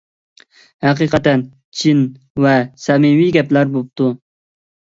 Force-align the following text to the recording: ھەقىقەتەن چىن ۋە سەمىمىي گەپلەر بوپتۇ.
ھەقىقەتەن 0.85 1.43
چىن 1.81 2.01
ۋە 2.47 2.57
سەمىمىي 2.87 3.33
گەپلەر 3.37 3.73
بوپتۇ. 3.77 4.09